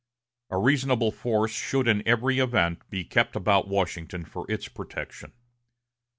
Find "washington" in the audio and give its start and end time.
3.67-4.25